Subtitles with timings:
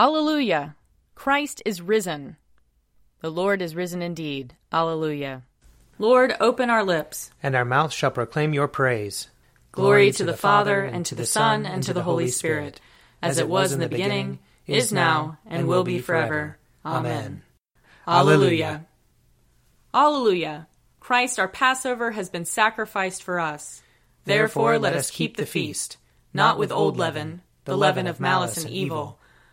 [0.00, 0.76] Alleluia!
[1.14, 2.38] Christ is risen.
[3.20, 4.56] The Lord is risen indeed.
[4.72, 5.42] Alleluia.
[5.98, 9.28] Lord, open our lips, and our mouth shall proclaim your praise.
[9.72, 12.80] Glory to the Father, and to the Son, and to the Holy Spirit,
[13.20, 16.56] as it was in the beginning, is now, and will be forever.
[16.82, 17.42] Amen.
[18.08, 18.86] Alleluia.
[19.92, 20.66] Alleluia.
[20.98, 23.82] Christ our Passover has been sacrificed for us.
[24.24, 25.98] Therefore let us keep the feast,
[26.32, 29.19] not with old leaven, the leaven of malice and evil,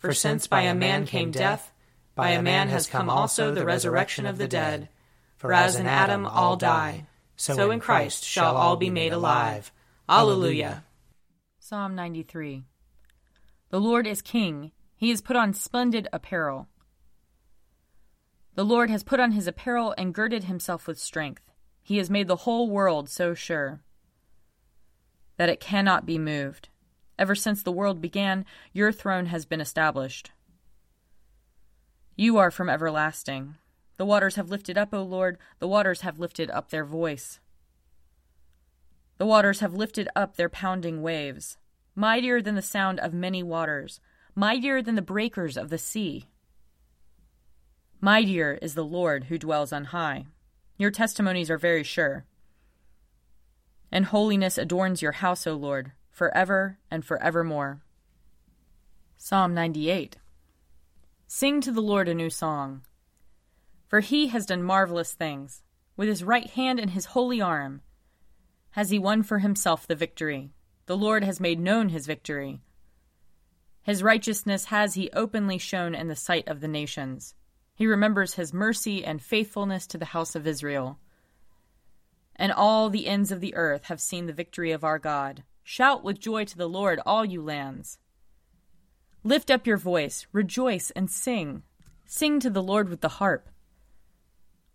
[0.00, 1.72] For since by a man came death,
[2.14, 4.88] by a man has come also the resurrection of the dead.
[5.36, 9.70] For as in Adam all die, so in Christ shall all be made alive.
[10.08, 10.84] Alleluia.
[11.58, 12.64] Psalm 93
[13.68, 16.66] The Lord is King, he has put on splendid apparel.
[18.54, 21.50] The Lord has put on his apparel and girded himself with strength.
[21.82, 23.80] He has made the whole world so sure
[25.36, 26.70] that it cannot be moved.
[27.20, 30.30] Ever since the world began, your throne has been established.
[32.16, 33.56] You are from everlasting.
[33.98, 37.38] The waters have lifted up, O Lord, the waters have lifted up their voice.
[39.18, 41.58] The waters have lifted up their pounding waves,
[41.94, 44.00] mightier than the sound of many waters,
[44.34, 46.24] mightier than the breakers of the sea.
[48.00, 50.24] Mightier is the Lord who dwells on high.
[50.78, 52.24] Your testimonies are very sure.
[53.92, 57.80] And holiness adorns your house, O Lord forever and forevermore.
[59.16, 60.18] Psalm 98
[61.26, 62.82] Sing to the Lord a new song.
[63.88, 65.62] For he has done marvelous things.
[65.96, 67.80] With his right hand and his holy arm
[68.72, 70.52] has he won for himself the victory.
[70.84, 72.60] The Lord has made known his victory.
[73.80, 77.34] His righteousness has he openly shown in the sight of the nations.
[77.74, 80.98] He remembers his mercy and faithfulness to the house of Israel.
[82.36, 85.44] And all the ends of the earth have seen the victory of our God.
[85.62, 87.98] Shout with joy to the Lord, all you lands.
[89.22, 91.62] Lift up your voice, rejoice, and sing.
[92.06, 93.48] Sing to the Lord with the harp,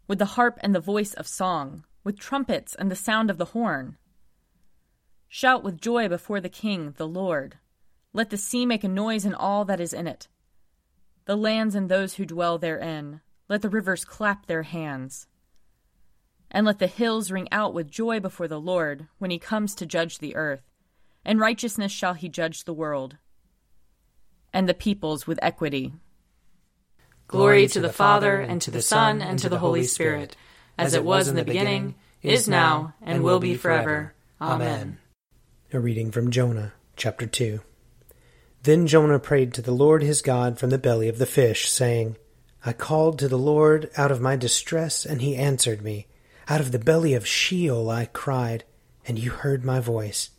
[0.08, 3.46] with the harp and the voice of song, with trumpets and the sound of the
[3.46, 3.98] horn.
[5.28, 7.58] Shout with joy before the King, the Lord.
[8.14, 10.30] Let the sea make a noise and all that is in it,
[11.26, 13.22] the lands and those who dwell therein.
[13.50, 15.28] Let the rivers clap their hands.
[16.50, 19.86] And let the hills ring out with joy before the Lord when he comes to
[19.86, 20.62] judge the earth
[21.26, 23.18] and righteousness shall he judge the world,
[24.54, 25.94] and the peoples with equity.
[27.28, 30.38] Glory to the Father, and to the Son, and to the Holy Spirit,
[30.78, 34.14] as it was in the beginning, is now, and will be forever.
[34.40, 35.00] Amen.
[35.74, 37.62] A reading from Jonah, chapter 2.
[38.64, 42.18] Then Jonah prayed to the Lord his God from the belly of the fish, saying,
[42.66, 46.08] I called to the Lord out of my distress, and he answered me.
[46.48, 48.64] Out of the belly of Sheol I cried,
[49.08, 50.30] and you heard my voice.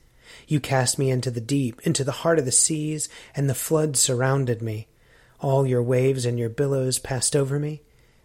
[0.47, 3.99] You cast me into the deep, into the heart of the seas, and the floods
[4.01, 4.89] surrounded me.
[5.41, 7.83] All your waves and your billows passed over me.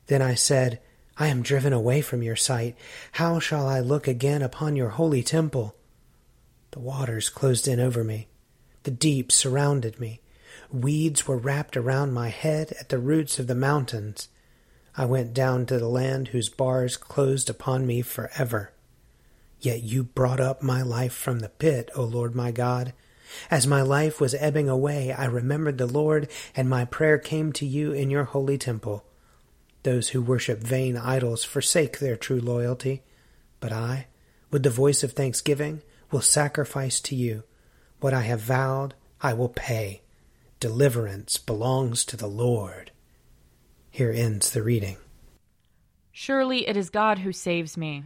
[0.07, 0.79] Then I said,
[1.17, 2.75] I am driven away from your sight.
[3.13, 5.75] How shall I look again upon your holy temple?
[6.71, 8.27] The waters closed in over me.
[8.83, 10.21] The deep surrounded me.
[10.71, 14.29] Weeds were wrapped around my head at the roots of the mountains.
[14.95, 18.71] I went down to the land whose bars closed upon me forever.
[19.61, 22.93] Yet you brought up my life from the pit, O Lord my God.
[23.49, 27.65] As my life was ebbing away, I remembered the Lord, and my prayer came to
[27.65, 29.05] you in your holy temple.
[29.83, 33.03] Those who worship vain idols forsake their true loyalty.
[33.59, 34.07] But I,
[34.49, 37.43] with the voice of thanksgiving, will sacrifice to you.
[37.99, 40.01] What I have vowed, I will pay.
[40.59, 42.91] Deliverance belongs to the Lord.
[43.91, 44.97] Here ends the reading.
[46.11, 48.05] Surely it is God who saves me.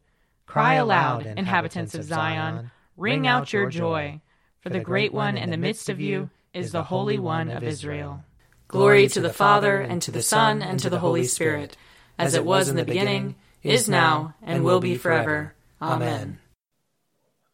[0.51, 4.19] Cry aloud, inhabitants of Zion, ring out your joy,
[4.59, 8.25] for the great one in the midst of you is the Holy One of Israel.
[8.67, 11.77] Glory to the Father, and to the Son, and to the Holy Spirit,
[12.19, 15.55] as it was in the beginning, is now, and will be forever.
[15.81, 16.39] Amen.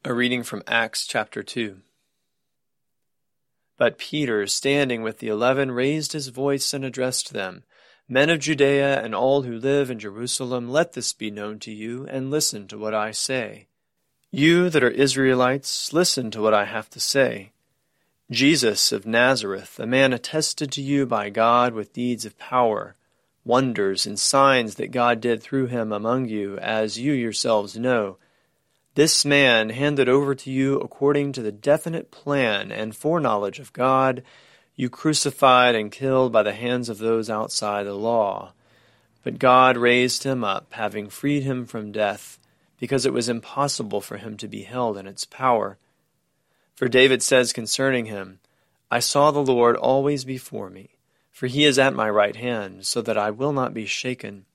[0.04, 1.78] A reading from Acts chapter 2.
[3.78, 7.64] But Peter, standing with the eleven, raised his voice and addressed them
[8.10, 12.08] Men of Judea and all who live in Jerusalem, let this be known to you,
[12.08, 13.68] and listen to what I say.
[14.32, 17.52] You that are Israelites, listen to what I have to say.
[18.32, 22.96] Jesus of Nazareth, a man attested to you by God with deeds of power,
[23.44, 28.18] wonders and signs that God did through him among you, as you yourselves know.
[28.96, 34.24] This man handed over to you according to the definite plan and foreknowledge of God,
[34.78, 38.54] you crucified and killed by the hands of those outside the law.
[39.24, 42.38] But God raised him up, having freed him from death,
[42.80, 45.78] because it was impossible for him to be held in its power.
[46.76, 48.40] For David says concerning him,
[48.92, 50.92] I saw the Lord always before me,
[51.32, 54.46] for he is at my right hand, so that I will not be shaken.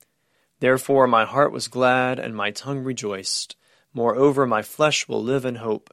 [0.60, 3.56] Therefore my heart was glad, and my tongue rejoiced.
[3.92, 5.92] Moreover, my flesh will live in hope.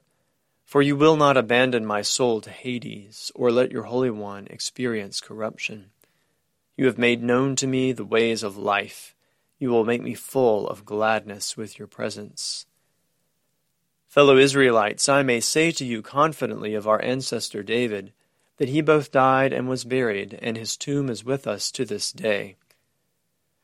[0.70, 5.20] For you will not abandon my soul to Hades, or let your Holy One experience
[5.20, 5.90] corruption.
[6.78, 9.16] You have made known to me the ways of life.
[9.58, 12.68] You will make me full of gladness with your presence.
[14.08, 18.14] Fellow Israelites, I may say to you confidently of our ancestor David,
[18.58, 22.12] that he both died and was buried, and his tomb is with us to this
[22.12, 22.58] day.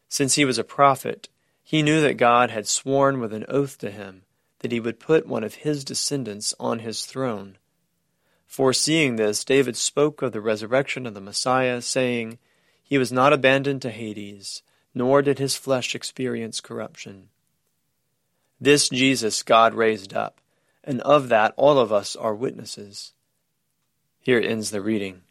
[0.09, 1.29] Since he was a prophet,
[1.61, 4.23] he knew that God had sworn with an oath to him
[4.65, 7.55] that he would put one of his descendants on his throne.
[8.47, 12.39] Foreseeing this, David spoke of the resurrection of the Messiah, saying,
[12.81, 17.29] He was not abandoned to Hades, nor did his flesh experience corruption.
[18.59, 20.41] This Jesus God raised up,
[20.83, 23.13] and of that all of us are witnesses.
[24.19, 25.21] Here ends the reading.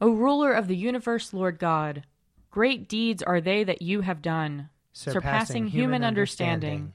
[0.00, 2.04] O ruler of the universe, Lord God,
[2.50, 6.94] great deeds are they that you have done, surpassing human understanding.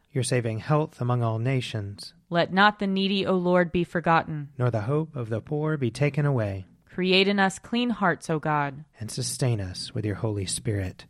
[0.11, 2.13] Your saving health among all nations.
[2.29, 4.49] Let not the needy, O Lord, be forgotten.
[4.57, 6.65] Nor the hope of the poor be taken away.
[6.85, 8.83] Create in us clean hearts, O God.
[8.99, 11.05] And sustain us with your Holy Spirit.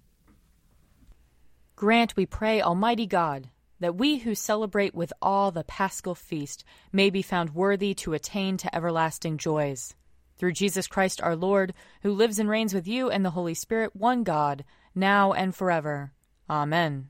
[1.76, 7.10] Grant, we pray, Almighty God, that we who celebrate with awe the paschal feast may
[7.10, 9.96] be found worthy to attain to everlasting joys.
[10.38, 13.96] Through Jesus Christ our Lord, who lives and reigns with you and the Holy Spirit,
[13.96, 16.12] one God, now and forever.
[16.48, 17.10] Amen.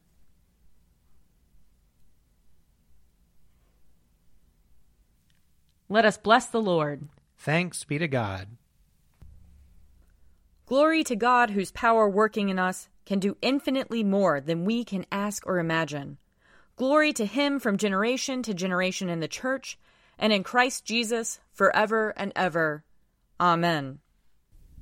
[5.91, 7.09] Let us bless the Lord.
[7.37, 8.47] Thanks be to God.
[10.65, 15.05] Glory to God, whose power working in us can do infinitely more than we can
[15.11, 16.17] ask or imagine.
[16.77, 19.77] Glory to Him from generation to generation in the Church
[20.17, 22.85] and in Christ Jesus forever and ever.
[23.37, 23.99] Amen.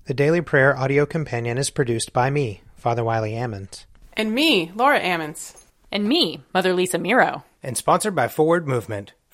[0.05, 4.99] The Daily Prayer audio companion is produced by me, Father Wiley Ammons, And me, Laura
[4.99, 5.59] Ammons.
[5.91, 7.45] And me, Mother Lisa Miro.
[7.63, 9.13] and sponsored by Forward Movement.